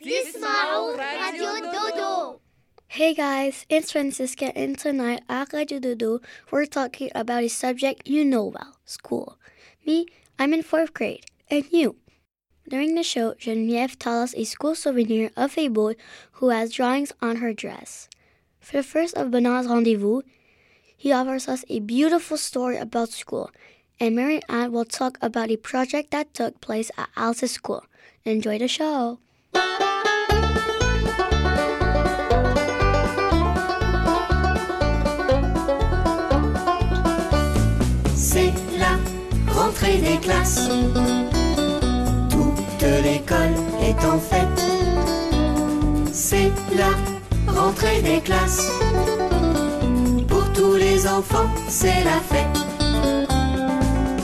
[0.00, 2.40] تسمعوا Radio Dodo.
[2.86, 6.20] Hey guys, it's Francisca, and tonight at Radio Dodo,
[6.50, 9.38] we're talking about a subject you know well school.
[9.86, 10.06] Me,
[10.38, 11.96] I'm in fourth grade, and you.
[12.68, 15.96] During the show, Genevieve tells us a school souvenir of a boy
[16.38, 18.08] who has drawings on her dress.
[18.60, 20.22] For the first of Bernard's rendezvous,
[20.96, 23.50] he offers us a beautiful story about school,
[24.00, 27.84] and Mary Ann will talk about a project that took place at Alice's school.
[28.24, 29.18] Enjoy the show!
[42.29, 44.61] Toute l'école est en fête.
[46.13, 48.71] C'est la rentrée des classes.
[50.27, 52.45] Pour tous les enfants, c'est la fête.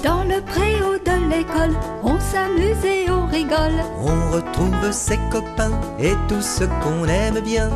[0.04, 3.80] Dans le préau de l'école, on s'amuse et on rigole.
[4.00, 7.70] On retrouve ses copains et tout ce qu'on aime bien.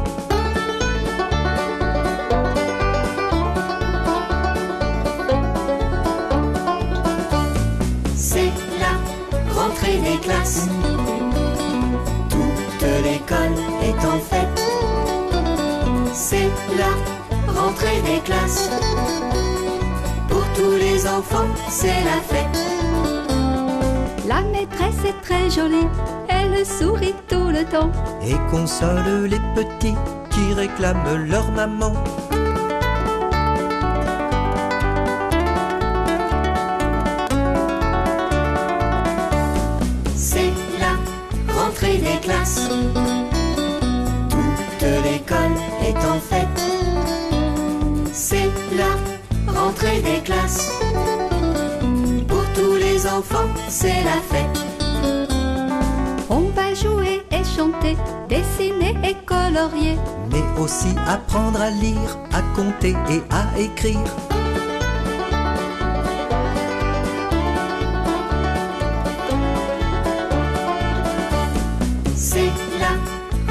[12.29, 14.61] Toute l'école est en fête.
[16.11, 18.69] C'est la rentrée des classes.
[20.27, 22.57] Pour tous les enfants, c'est la fête.
[24.27, 25.87] La maîtresse est très jolie,
[26.29, 27.91] elle sourit tout le temps.
[28.23, 29.95] Et console les petits
[30.31, 31.93] qui réclament leur maman.
[53.81, 54.59] C'est la fête.
[56.29, 57.95] On va jouer et chanter,
[58.27, 59.97] dessiner et colorier.
[60.31, 64.11] Mais aussi apprendre à lire, à compter et à écrire.
[72.15, 72.51] C'est
[72.83, 72.93] la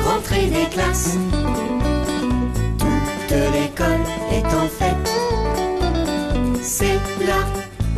[0.02, 1.16] rentrée des classes.
[2.78, 4.04] Toute l'école
[4.36, 5.10] est en fête.
[6.62, 7.00] C'est
[7.30, 7.40] la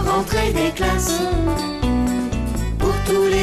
[0.04, 1.20] rentrée des classes.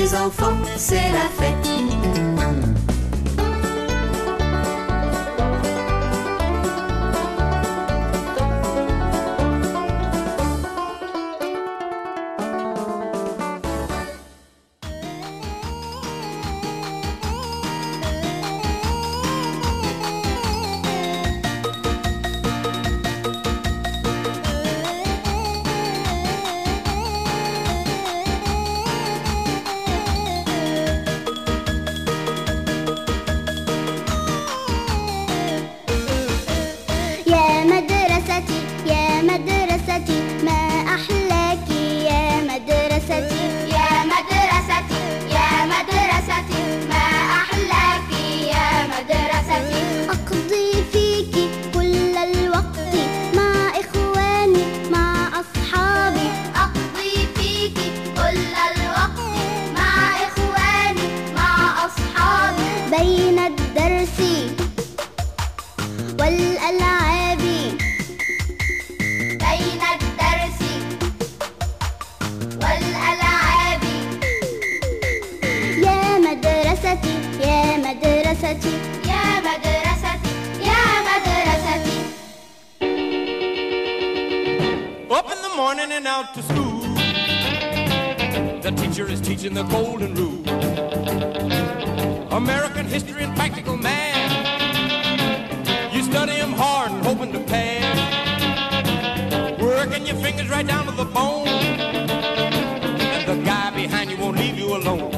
[0.08, 2.27] Les enfants, c'est la fête.
[85.68, 86.80] morning and out to school.
[88.62, 90.42] The teacher is teaching the golden rule.
[92.32, 94.32] American history and practical math.
[95.94, 97.98] You study them hard and hoping to pass.
[99.60, 101.50] Working your fingers right down to the bone.
[101.50, 105.12] And the guy behind you won't leave you alone.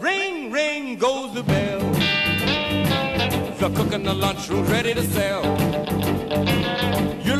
[0.00, 1.80] Ring, ring goes the bell.
[3.60, 5.65] The cook in the lunchroom's ready to sell.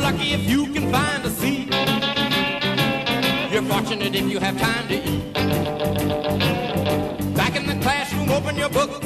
[0.07, 1.67] Lucky if you can find a seat.
[3.51, 5.33] You're fortunate if you have time to eat.
[7.35, 9.05] Back in the classroom, open your books.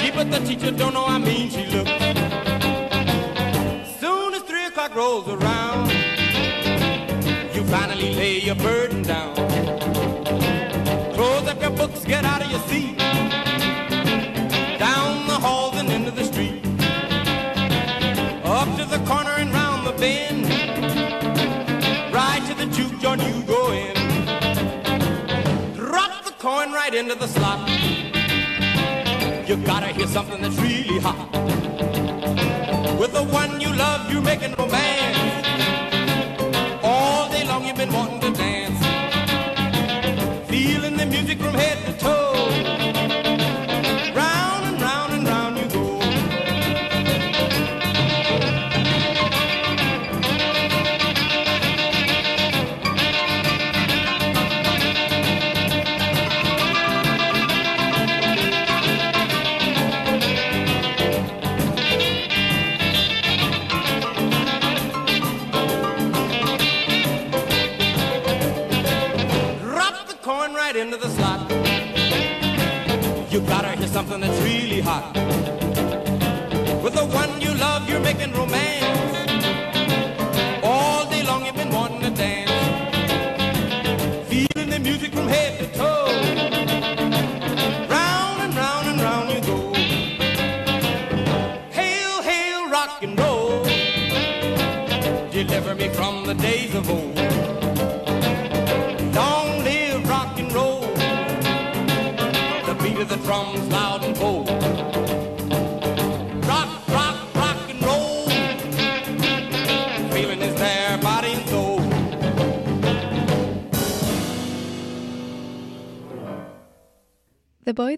[0.00, 1.92] Gee, but the teacher don't know how mean she looks.
[4.00, 5.88] Soon as three o'clock rolls around,
[7.54, 9.36] you finally lay your burden down.
[11.14, 12.97] Close up your books, get out of your seat.
[27.10, 27.68] Into the slot.
[29.48, 31.30] You gotta hear something that's really hot.
[33.00, 35.46] With the one you love, you're making romance.
[36.82, 38.80] All day long you've been wanting to dance.
[40.50, 41.67] Feeling the music from head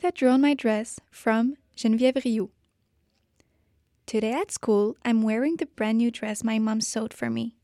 [0.00, 2.48] That Drew on My Dress from Geneviève Rioux.
[4.06, 7.58] Today at school, I'm wearing the brand new dress my mom sewed for me.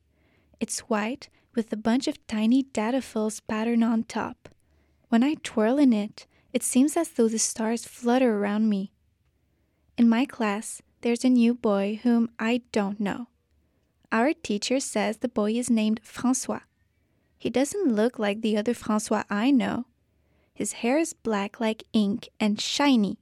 [0.60, 4.50] It's white with a bunch of tiny daffodils patterned on top.
[5.08, 8.92] When I twirl in it, it seems as though the stars flutter around me.
[9.96, 13.28] In my class, there's a new boy whom I don't know.
[14.12, 16.60] Our teacher says the boy is named Francois.
[17.38, 19.86] He doesn't look like the other Francois I know.
[20.56, 23.18] His hair is black like ink and shiny.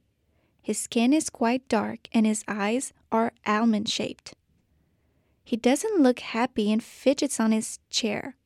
[0.61, 4.35] His skin is quite dark and his eyes are almond shaped.
[5.43, 8.37] He doesn't look happy and fidgets on his chair.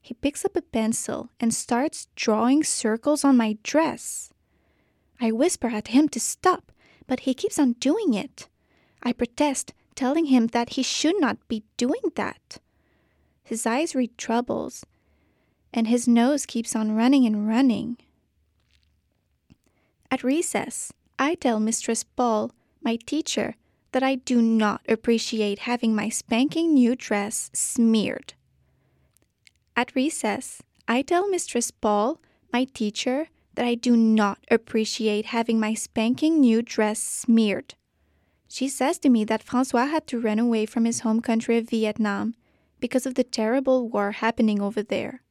[0.00, 4.32] He picks up a pencil and starts drawing circles on my dress.
[5.20, 6.72] I whisper at him to stop,
[7.06, 8.48] but he keeps on doing it.
[9.00, 12.58] I protest, telling him that he should not be doing that.
[13.44, 14.84] His eyes read troubles,
[15.72, 17.96] and his nose keeps on running and running.
[20.10, 22.52] At recess, I tell Mistress Paul,
[22.82, 23.54] my teacher,
[23.92, 28.34] that I do not appreciate having my spanking new dress smeared.
[29.76, 32.20] At recess, I tell Mistress Paul,
[32.52, 37.74] my teacher, that I do not appreciate having my spanking new dress smeared.
[38.48, 41.70] She says to me that Francois had to run away from his home country of
[41.70, 42.34] Vietnam
[42.80, 45.22] because of the terrible war happening over there.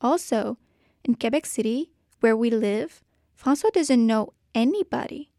[0.00, 0.58] Also,
[1.04, 3.02] in Quebec City, where we live,
[3.34, 5.30] Francois doesn't know anybody.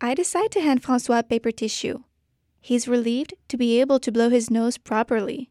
[0.00, 2.00] I decide to hand Francois paper tissue.
[2.60, 5.50] He's relieved to be able to blow his nose properly.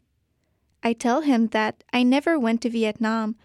[0.82, 3.36] I tell him that I never went to Vietnam,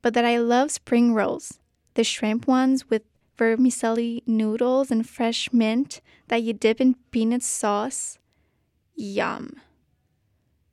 [0.00, 1.58] but that I love spring rolls,
[1.94, 3.02] the shrimp ones with
[3.36, 8.18] vermicelli noodles and fresh mint that you dip in peanut sauce.
[8.94, 9.60] Yum.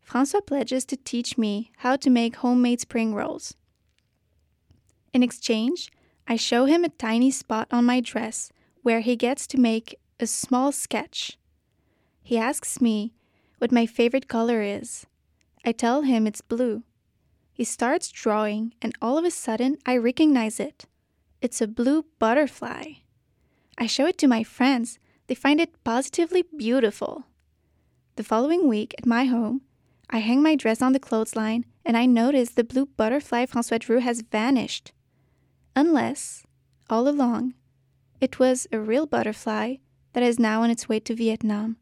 [0.10, 3.54] Francois pledges to teach me how to make homemade spring rolls.
[5.14, 5.92] In exchange,
[6.28, 8.52] I show him a tiny spot on my dress
[8.82, 11.38] where he gets to make a small sketch.
[12.24, 13.14] He asks me
[13.60, 15.06] what my favorite color is.
[15.64, 16.82] I tell him it's blue.
[17.54, 20.86] He starts drawing, and all of a sudden, I recognize it.
[21.40, 22.94] It's a blue butterfly.
[23.78, 24.98] I show it to my friends.
[25.28, 27.26] They find it positively beautiful.
[28.16, 29.62] The following week, at my home,
[30.10, 34.00] I hang my dress on the clothesline and I notice the blue butterfly Francois drew
[34.00, 34.92] has vanished.
[35.76, 36.44] Unless,
[36.90, 37.54] all along,
[38.20, 39.76] it was a real butterfly
[40.14, 41.78] that is now on its way to Vietnam.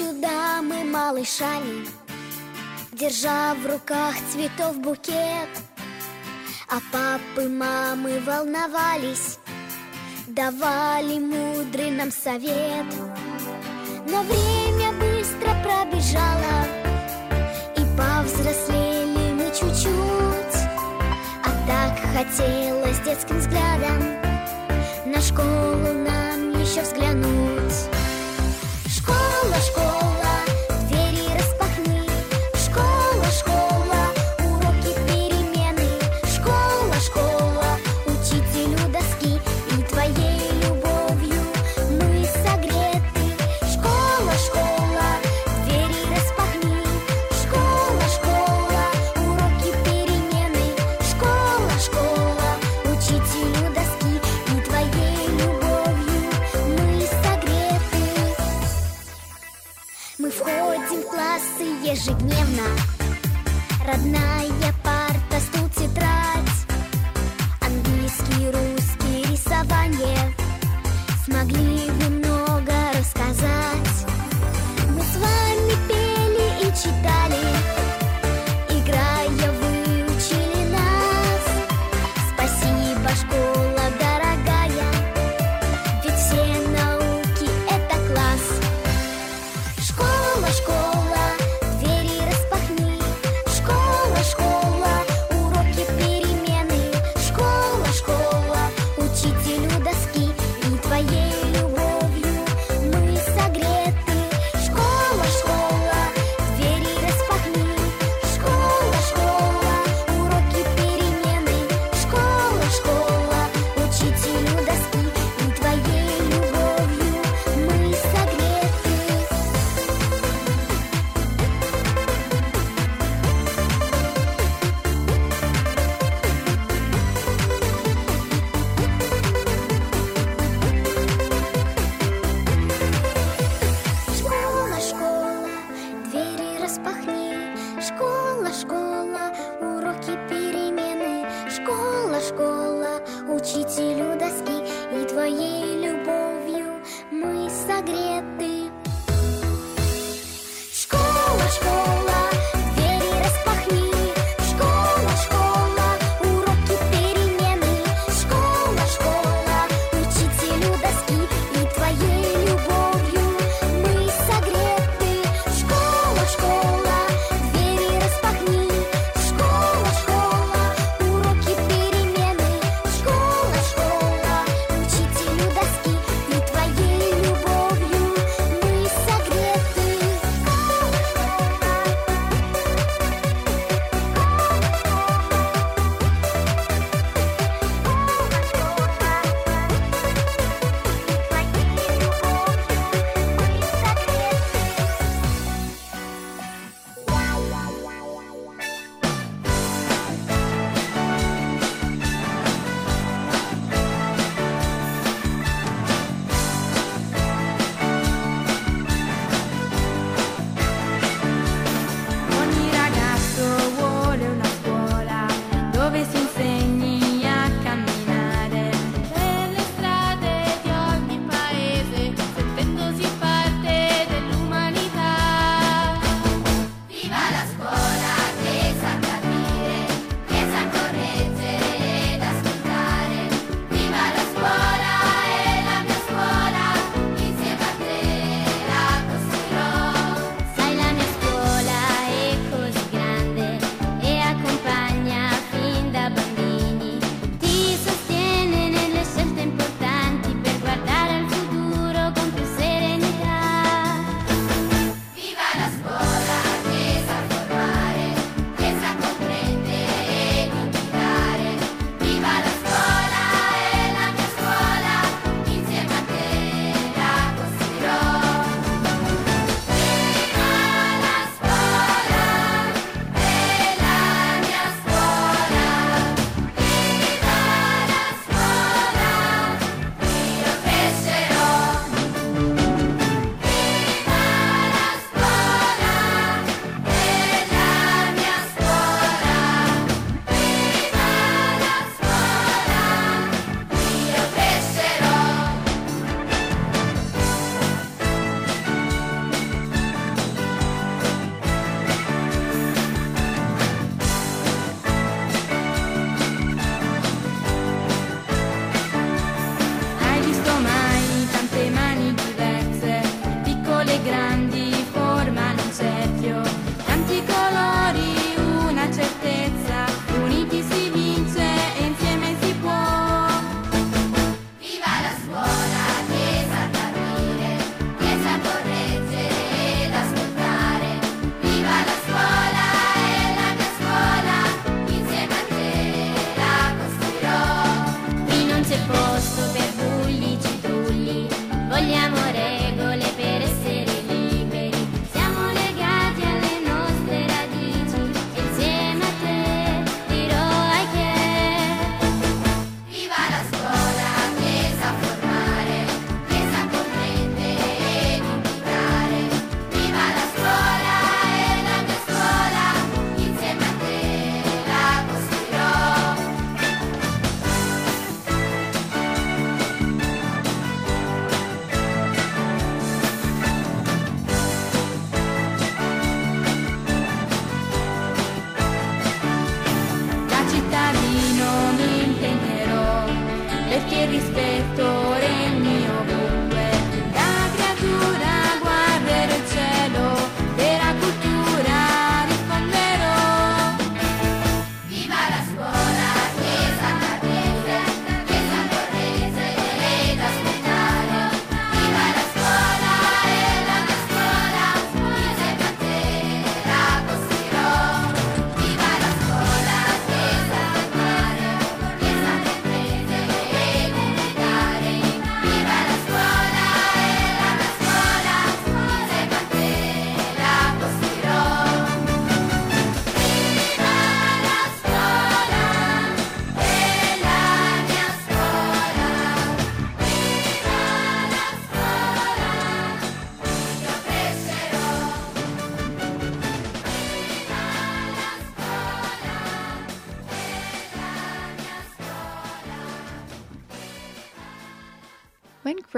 [0.00, 1.86] сюда мы малышами,
[2.92, 5.52] Держа в руках цветов букет,
[6.68, 9.38] А папы, мамы волновались,
[10.26, 12.86] Давали мудрый нам совет.
[14.10, 16.56] Но время быстро пробежало,
[17.76, 20.56] И повзрослели мы чуть-чуть,
[21.44, 24.00] А так хотелось детским взглядом
[25.04, 27.59] На школу нам еще взглянуть.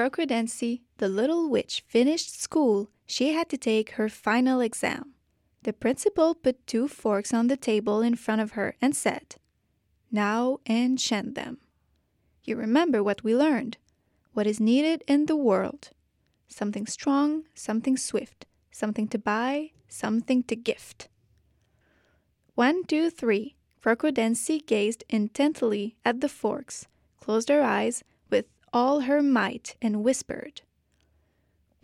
[0.02, 5.14] Crocodancy, the little witch, finished school, she had to take her final exam.
[5.62, 9.36] The principal put two forks on the table in front of her and said,
[10.10, 11.58] Now enchant them.
[12.42, 13.76] You remember what we learned,
[14.32, 15.90] what is needed in the world
[16.48, 21.08] something strong, something swift, something to buy, something to gift.
[22.56, 23.54] One, two, three.
[23.80, 26.86] Crocodancy gazed intently at the forks,
[27.20, 28.02] closed her eyes
[28.72, 30.62] all her might, and whispered,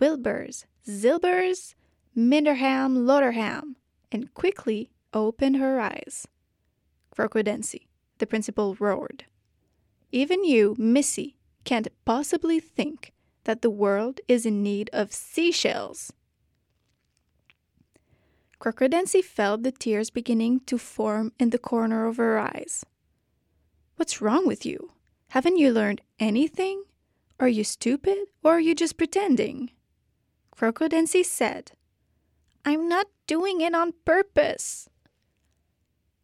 [0.01, 1.75] Wilburs, Zilbers,
[2.17, 3.77] Minderham, Lotterham,
[4.11, 6.27] and quickly opened her eyes.
[7.17, 9.25] Crocodancy, the principal roared.
[10.13, 13.13] Even you, Missy, can't possibly think
[13.45, 16.13] that the world is in need of seashells.
[18.61, 22.85] Crocodancy felt the tears beginning to form in the corner of her eyes.
[23.97, 24.93] What's wrong with you?
[25.29, 26.85] Haven't you learned anything?
[27.39, 29.71] Are you stupid or are you just pretending?
[30.57, 31.73] Crocodancy said,
[32.65, 34.89] I'm not doing it on purpose.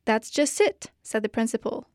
[0.05, 1.87] That's just it, said the principal.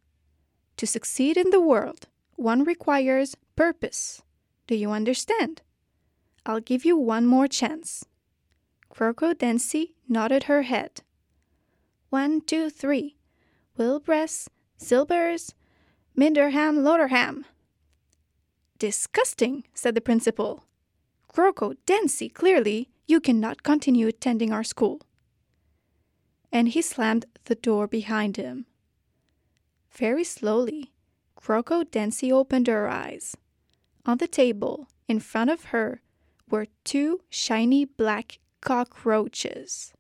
[0.78, 4.22] To succeed in the world, one requires purpose.
[4.67, 5.62] Do you understand?
[6.45, 8.06] I'll give you one more chance.
[8.93, 11.02] Crocodancy nodded her head.
[12.10, 13.17] One, two, three.
[13.78, 15.54] Wilbress, Silbers,
[16.15, 17.45] Minderham, Lotterham.
[18.78, 20.63] Disgusting, said the principal.
[21.28, 25.02] Crocodancy, clearly you cannot continue attending our school.
[26.52, 28.65] And he slammed the door behind him.
[29.91, 30.91] Very slowly,
[31.36, 33.36] Crocodancy opened her eyes.
[34.06, 36.02] On the table, in front of her,
[36.50, 39.93] were two shiny black cockroaches.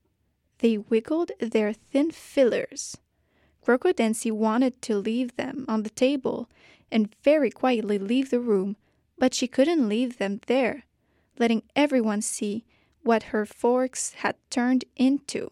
[0.59, 2.97] They wiggled their thin fillers.
[3.65, 6.49] Crocodancy wanted to leave them on the table
[6.91, 8.75] and very quietly leave the room,
[9.17, 10.83] but she couldn't leave them there,
[11.37, 12.65] letting everyone see
[13.03, 15.49] what her forks had turned into.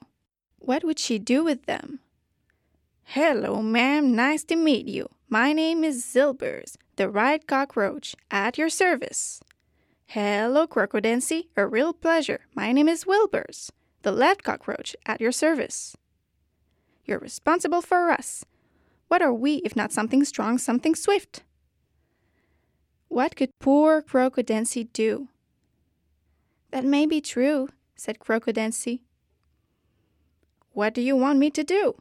[0.60, 2.00] What would she do with them?
[3.04, 4.16] Hello, ma'am.
[4.16, 5.10] Nice to meet you.
[5.30, 9.42] My name is Zilbers, the right cockroach, at your service.
[10.06, 11.48] Hello, Crocodancy.
[11.56, 12.42] A real pleasure.
[12.56, 13.72] My name is Wilbers,
[14.04, 15.96] the left cockroach, at your service.
[17.08, 18.46] You're responsible for us.
[19.08, 21.44] What are we if not something strong, something swift?
[23.08, 25.30] What could poor Crocodancy do?
[26.72, 29.00] That may be true, said Crocodancy.
[30.72, 31.96] What do you want me to do?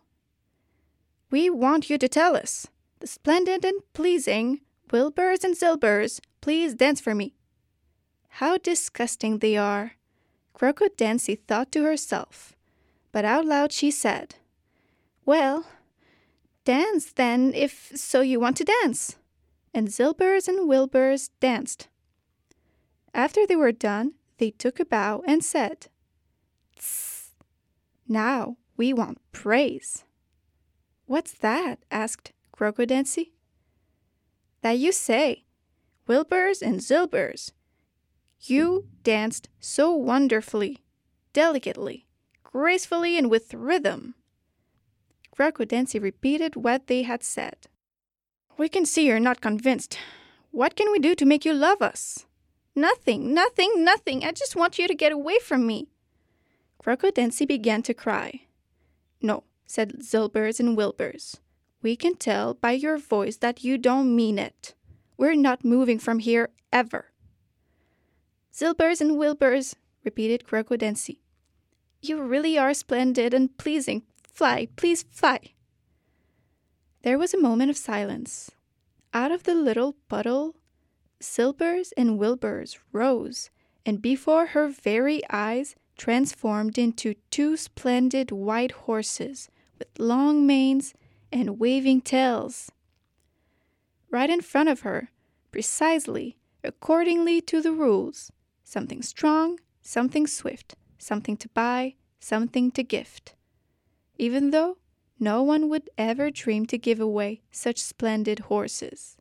[1.31, 2.67] We want you to tell us.
[2.99, 7.35] The splendid and pleasing Wilburs and Zilbers, please dance for me.
[8.29, 9.93] How disgusting they are.
[10.55, 12.55] Crocodancy thought to herself,
[13.13, 14.37] but out loud she said,
[15.27, 15.67] Well,
[16.65, 19.17] dance then, if so you want to dance.
[19.75, 21.89] And Zilbers and Wilbers danced.
[23.13, 25.89] After they were done, they took a bow and said,
[26.79, 27.35] Tss,
[28.07, 30.05] now we want praise.
[31.07, 31.81] What's that?
[31.91, 33.33] asked Crocodancy.
[34.63, 35.45] That you say,
[36.09, 37.51] Wilbers and Zilbers,
[38.41, 40.85] you danced so wonderfully,
[41.33, 42.07] delicately,
[42.45, 44.15] gracefully, and with rhythm.
[45.37, 47.67] Crocodancy repeated what they had said.
[48.57, 49.99] We can see you're not convinced.
[50.51, 52.25] What can we do to make you love us?
[52.75, 54.25] Nothing, nothing, nothing.
[54.25, 55.89] I just want you to get away from me.
[56.83, 58.43] Crocodancy began to cry.
[59.21, 61.41] No, said Zilbers and Wilbers.
[61.83, 64.75] We can tell by your voice that you don't mean it.
[65.19, 67.13] We're not moving from here ever.
[68.53, 71.19] Zilbers and Wilbers, repeated Crocodancy.
[72.01, 74.03] You really are splendid and pleasing.
[74.37, 75.55] Fly, please fly.
[77.05, 78.51] There was a moment of silence.
[79.15, 80.57] Out of the little puddle,
[81.19, 83.49] Silbers and Wilburs rose,
[83.87, 90.93] and before her very eyes transformed into two splendid white horses with long manes
[91.33, 92.71] and waving tails.
[94.11, 95.13] Right in front of her,
[95.51, 98.31] precisely accordingly to the rules,
[98.65, 103.36] something strong, something swift, something to buy, something to gift.
[104.19, 104.79] Even though
[105.21, 109.17] no one would ever dream to give away such splendid horses.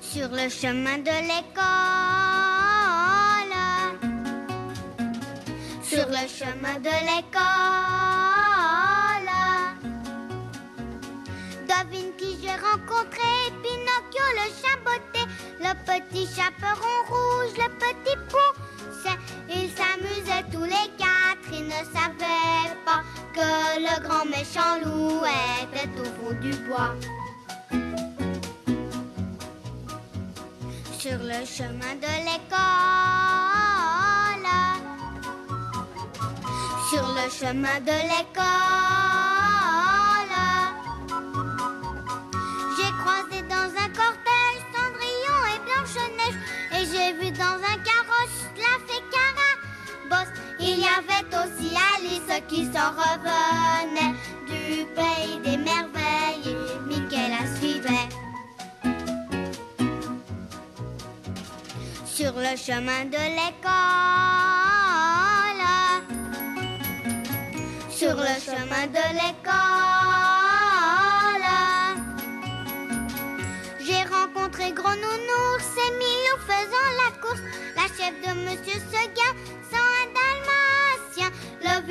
[0.00, 1.60] Sur le chemin de l'école,
[5.82, 7.40] sur le chemin de l'école,
[11.68, 15.22] devine qui j'ai rencontré, Pinocchio le chaboté,
[15.60, 18.18] le petit chaperon rouge, le petit
[19.48, 23.02] Ils s'amusaient tous les quatre, ils ne savaient pas
[23.34, 25.22] que le grand méchant loup
[25.72, 26.94] était au fond du bois.
[31.00, 32.60] sur le chemin de l'école.
[36.90, 38.44] Sur le chemin de l'école.
[42.76, 46.38] J'ai croisé dans un cortège Cendrillon et Blanche-Neige.
[46.76, 47.99] Et j'ai vu dans un carrosse
[52.48, 54.14] qui s'en revenait
[54.46, 56.56] du pays des merveilles.
[56.86, 58.08] Mickey la suivait.
[62.20, 63.70] sur le chemin de l'école.
[67.88, 69.56] Sur le chemin de l'école.
[73.80, 77.42] J'ai rencontré Gros Nounours et Milou faisant la course.
[77.74, 79.32] La chef de Monsieur Seguin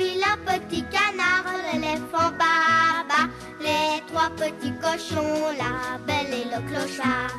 [0.00, 3.22] vilain petit canard, l'éléphant baba.
[3.60, 7.34] Les trois petits cochons, la belle et le clochard.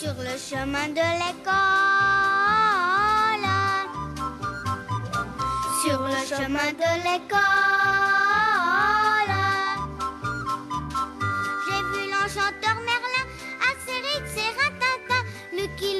[0.00, 1.54] sur le chemin de l'école.
[5.82, 7.42] Sur le chemin de l'école.
[11.64, 13.26] J'ai vu l'enchanteur Merlin,
[13.68, 15.22] Astérix et Rintintin,
[15.56, 15.90] Lucky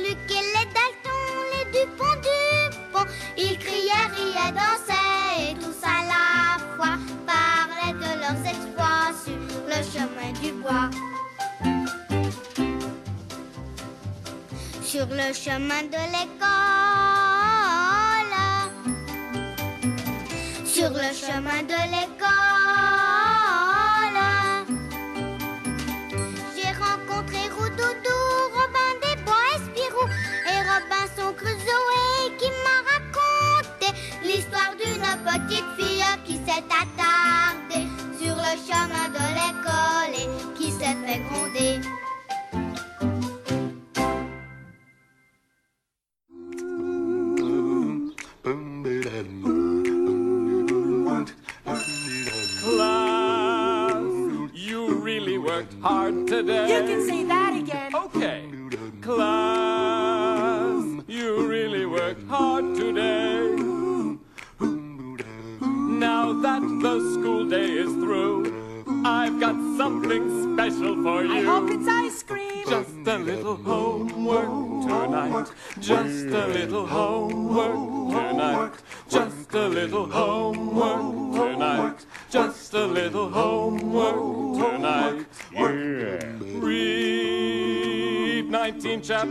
[4.52, 10.90] dansaient et tous à la fois parlaient de leurs exploits sur le chemin du bois.
[14.96, 16.46] sur le chemin de l'école.
[20.64, 22.25] Sur le chemin de l'école.
[35.24, 36.95] Petite fille qui s'est attardée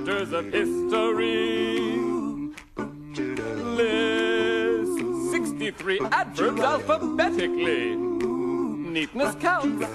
[0.06, 1.98] chapters of history.
[3.78, 7.96] List 63 adverbs alphabetically.
[7.96, 9.86] Neatness counts.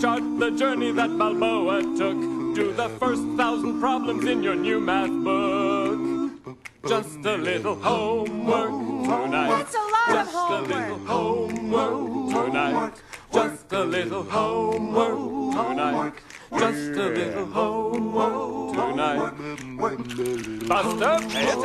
[0.00, 2.18] Chart the journey that Balboa took.
[2.54, 6.56] Do the first thousand problems in your new math book.
[6.88, 8.69] Just a little homework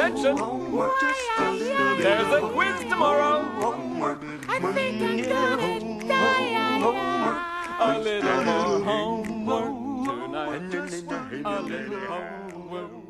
[0.06, 0.36] attention.
[1.98, 3.42] There's a quiz tomorrow.
[4.48, 5.84] I think I got it.
[7.78, 9.74] A little more homework
[10.06, 10.72] tonight.
[10.72, 12.92] Just a little homework.
[12.92, 13.05] homework.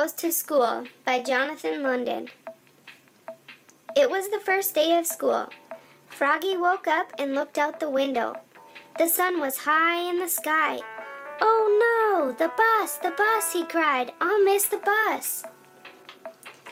[0.00, 2.28] Goes to School by Jonathan London.
[3.94, 5.50] It was the first day of school.
[6.06, 8.34] Froggy woke up and looked out the window.
[8.96, 10.80] The sun was high in the sky.
[11.42, 14.12] Oh no, the bus, the bus, he cried.
[14.22, 15.44] I'll miss the bus.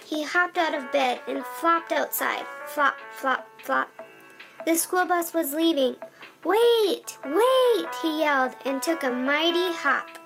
[0.06, 2.46] He hopped out of bed and flopped outside.
[2.68, 3.90] Flop, flop, flop.
[4.64, 5.96] The school bus was leaving.
[6.44, 10.17] Wait, wait, he yelled and took a mighty hop.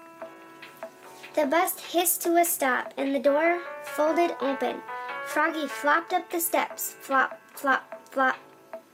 [1.35, 4.83] The bus hissed to a stop and the door folded open.
[5.25, 6.95] Froggy flopped up the steps.
[7.01, 8.37] Flop, flop, flop.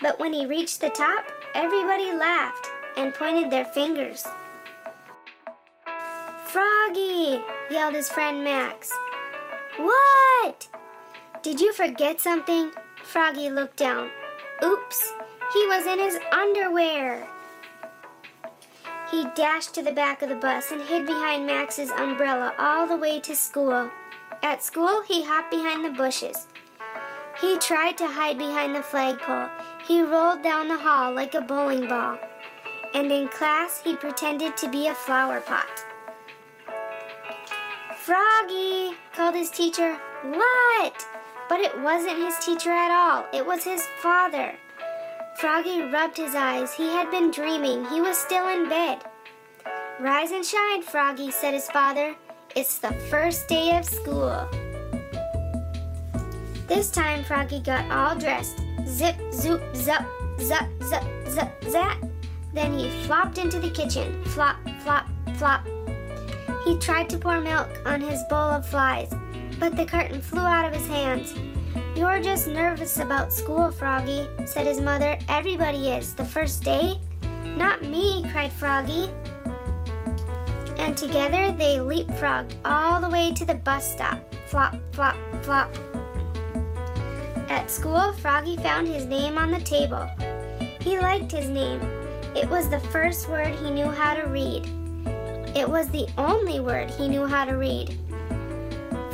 [0.00, 1.24] But when he reached the top,
[1.54, 4.24] everybody laughed and pointed their fingers.
[6.46, 7.42] Froggy!
[7.70, 8.92] yelled his friend Max.
[9.76, 10.68] What?
[11.42, 12.70] Did you forget something?
[13.02, 14.10] Froggy looked down.
[14.64, 15.12] Oops,
[15.52, 17.28] he was in his underwear.
[19.10, 22.96] He dashed to the back of the bus and hid behind Max's umbrella all the
[22.96, 23.90] way to school.
[24.42, 26.46] At school, he hopped behind the bushes.
[27.40, 29.48] He tried to hide behind the flagpole.
[29.86, 32.18] He rolled down the hall like a bowling ball.
[32.94, 35.84] And in class, he pretended to be a flower pot.
[37.96, 39.98] Froggy, called his teacher.
[40.22, 41.06] What?
[41.48, 43.26] But it wasn't his teacher at all.
[43.32, 44.54] It was his father.
[45.38, 46.74] Froggy rubbed his eyes.
[46.74, 47.84] He had been dreaming.
[47.84, 49.04] He was still in bed.
[50.00, 52.16] Rise and shine, Froggy, said his father.
[52.56, 54.48] It's the first day of school.
[56.66, 58.58] This time, Froggy got all dressed.
[58.84, 60.04] Zip, zoop, zup,
[60.38, 61.98] zup, zup, zup, zap.
[62.52, 64.24] Then he flopped into the kitchen.
[64.24, 65.64] Flop, flop, flop.
[66.64, 69.14] He tried to pour milk on his bowl of flies,
[69.60, 71.32] but the carton flew out of his hands.
[71.98, 75.18] You're just nervous about school, Froggy, said his mother.
[75.28, 76.14] Everybody is.
[76.14, 77.00] The first day?
[77.56, 79.10] Not me, cried Froggy.
[80.76, 84.20] And together they leapfrogged all the way to the bus stop.
[84.46, 85.76] Flop, flop, flop.
[87.48, 90.08] At school, Froggy found his name on the table.
[90.80, 91.80] He liked his name.
[92.36, 94.70] It was the first word he knew how to read.
[95.56, 97.98] It was the only word he knew how to read.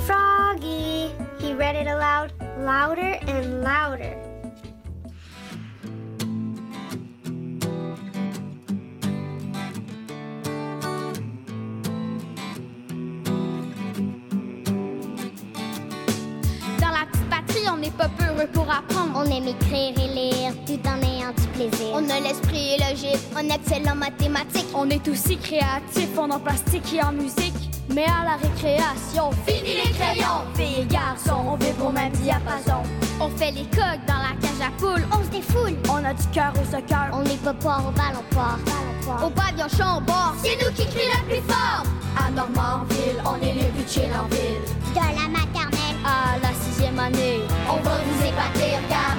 [0.05, 1.11] Froggy!
[1.41, 4.17] He read it aloud, louder and louder.
[16.81, 19.13] Dans la petite patrie, on n'est pas peureux pour apprendre.
[19.17, 21.89] On aime écrire et lire tout en ayant du plaisir.
[21.93, 24.67] On a l'esprit logique, on excelle en mathématiques.
[24.75, 27.64] On est aussi créatif, on en plastique et en musique.
[27.91, 30.45] Mais à la récréation, Fini les crayons!
[30.55, 32.83] filles et garçons, on vibre au même diapason.
[33.21, 35.05] On fait les coques dans la cage à poules.
[35.13, 35.77] On se défoule.
[35.91, 37.11] On a du cœur au soccer.
[37.13, 39.27] On est pas poire au ballon port.
[39.27, 41.85] Au pavillon chambord, c'est nous qui crient le plus fort.
[42.17, 44.65] À Normandville, on est les plus chill en ville.
[44.95, 49.14] De la maternelle À la sixième année, On va vous épater, regardez-nous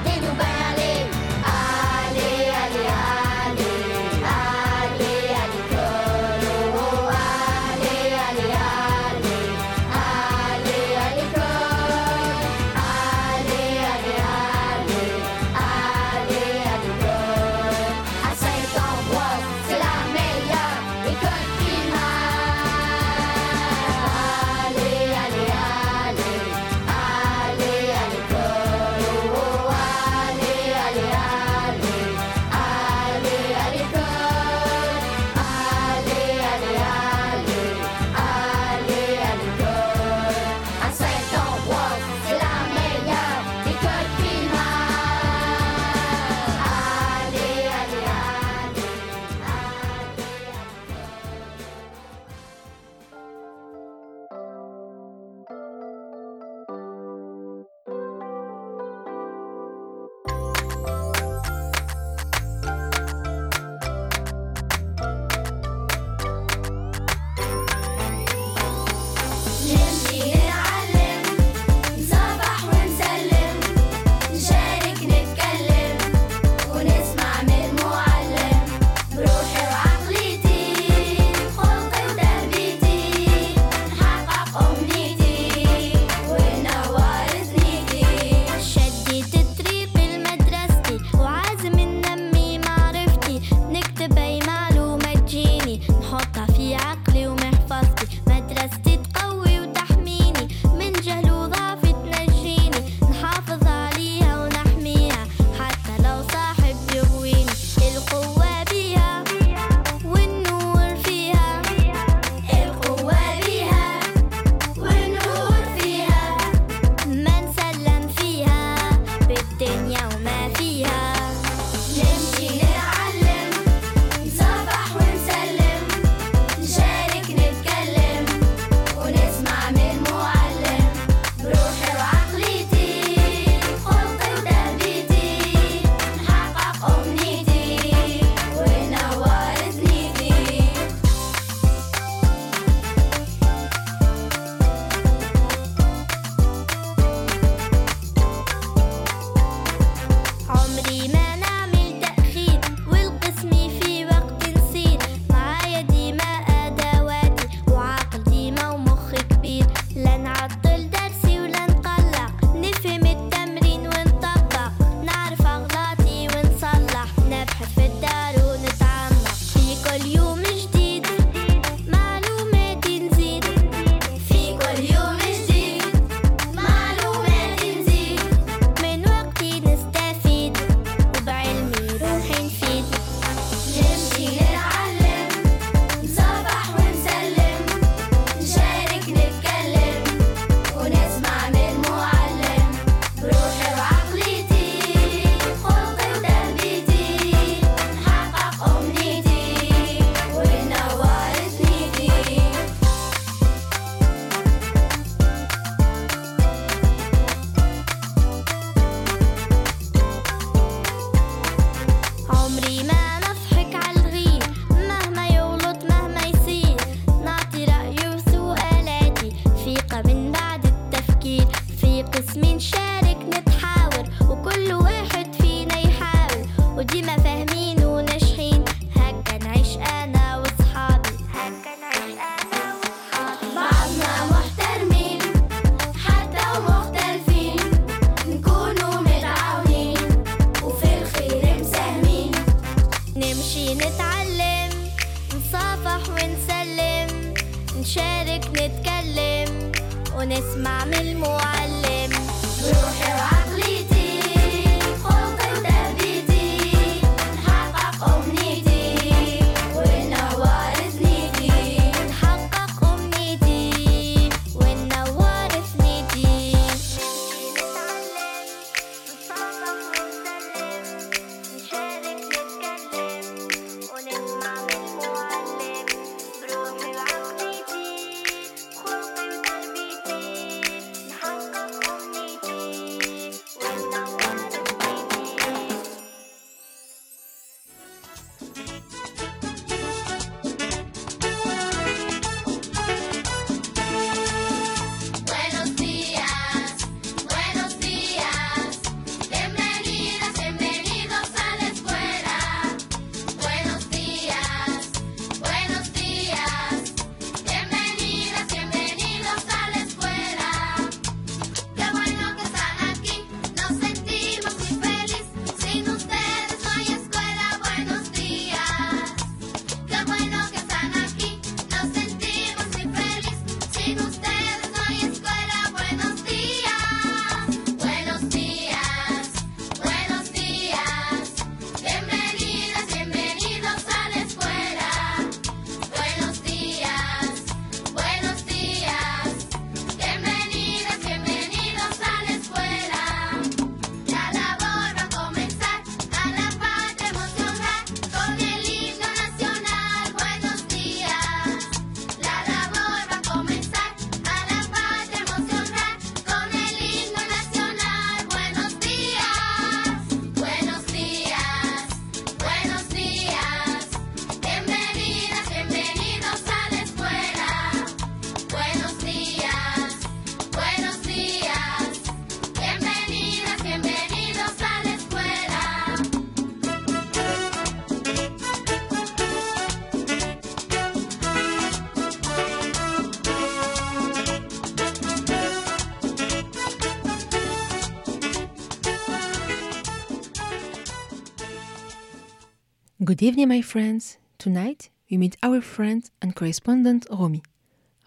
[393.05, 394.17] Good evening, my friends.
[394.39, 397.43] Tonight, we meet our friend and correspondent Romy.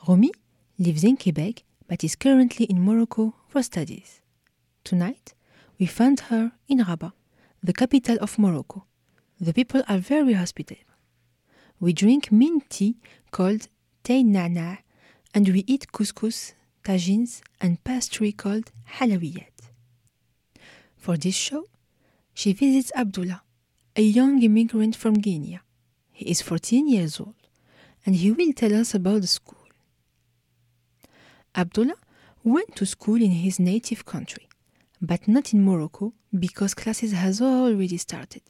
[0.08, 0.32] Romy
[0.76, 4.20] lives in Quebec but is currently in Morocco for studies.
[4.82, 5.34] Tonight,
[5.78, 7.12] we found her in Rabat,
[7.62, 8.86] the capital of Morocco.
[9.40, 10.96] The people are very hospitable.
[11.78, 12.96] We drink mint tea
[13.30, 13.68] called
[14.08, 14.78] Nana
[15.32, 19.70] and we eat couscous, tagines, and pastry called halawiyat.
[20.96, 21.66] For this show,
[22.34, 23.42] she visits Abdullah,
[23.98, 25.58] a young immigrant from Guinea.
[26.12, 27.34] He is 14 years old
[28.06, 29.66] and he will tell us about the school.
[31.52, 31.96] Abdullah
[32.44, 34.48] went to school in his native country,
[35.02, 38.42] but not in Morocco because classes has already started.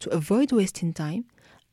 [0.00, 1.24] To avoid wasting time,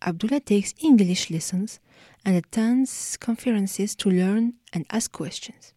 [0.01, 1.81] Abdullah takes English lessons
[2.23, 5.73] and attends conferences to learn and ask questions.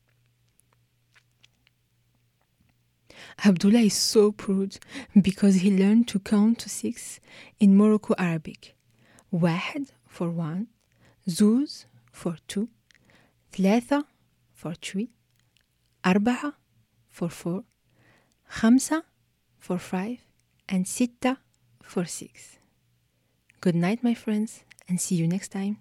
[3.44, 4.78] Abdullah is so proud
[5.20, 7.20] because he learned to count to six
[7.58, 8.74] in Morocco Arabic.
[9.32, 10.68] Wahad for one,
[11.28, 12.68] Zuz for two,
[13.52, 14.04] Tlatha
[14.52, 15.10] for three,
[16.04, 16.54] Arba'a
[17.08, 17.64] for four,
[18.56, 19.02] Khamsa
[19.58, 20.18] for five,
[20.68, 21.38] and Sitta
[21.82, 22.58] for six.
[23.60, 25.78] Good night, my friends, and see you next time.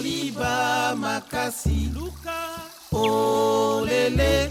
[0.00, 1.92] Moliba makasi.
[2.92, 4.50] Olele.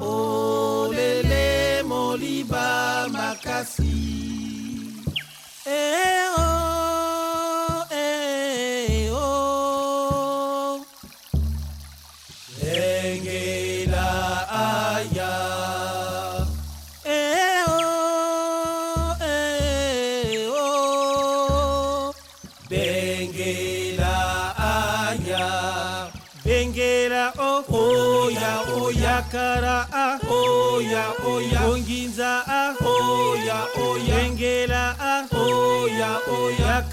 [0.00, 3.94] Olele moliba makasi.
[5.66, 6.33] Eh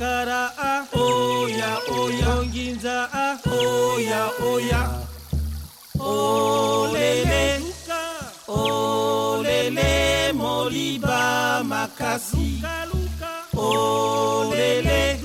[0.02, 2.30] oya kara ah oya oya.
[2.40, 4.82] Onginza ah oya oya.
[6.00, 7.62] Olele
[8.48, 12.62] olele moliba makasi.
[13.56, 15.20] Olele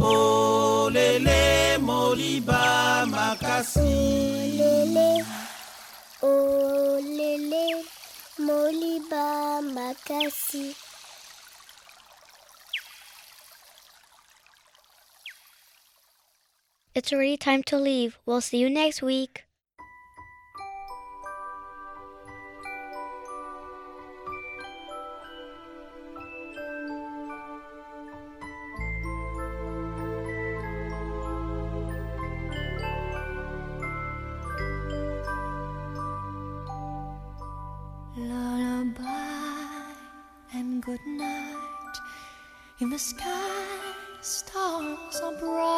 [0.00, 3.80] olele moliba makasi.
[4.60, 5.24] Olele,
[6.22, 7.84] olele,
[8.38, 10.87] moliba makasi.
[16.98, 18.18] It's already time to leave.
[18.26, 19.44] We'll see you next week.
[38.16, 39.04] Lullaby
[40.52, 41.94] and good night.
[42.80, 43.54] In the sky,
[44.20, 45.77] stars are bright.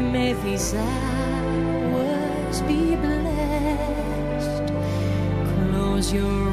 [0.00, 4.72] May these hours be blessed.
[5.70, 6.49] Close your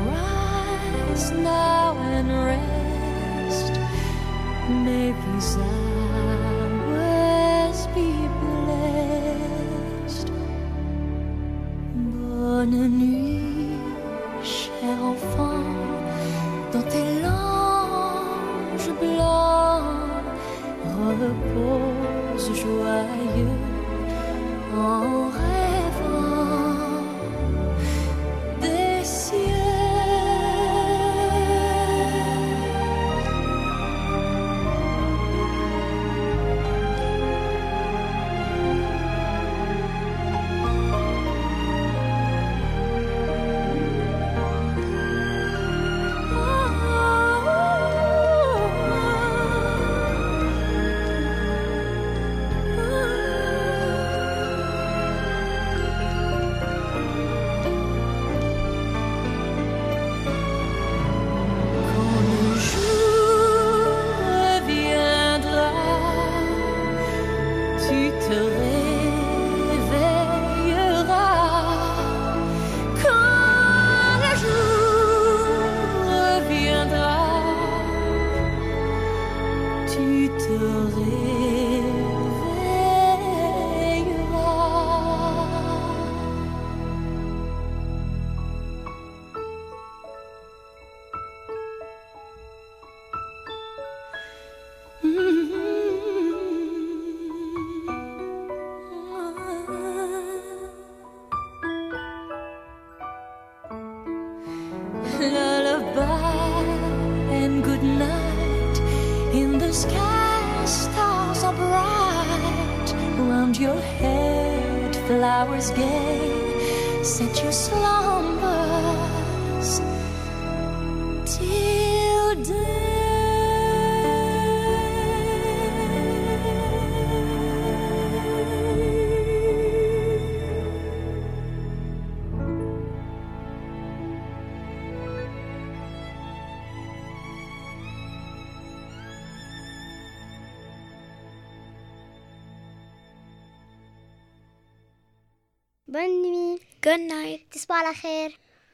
[145.88, 146.60] Bonne nuit.
[146.82, 147.46] Good night.
[147.50, 147.94] Tisbah la.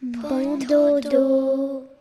[0.02, 1.93] Bon, bon dodo.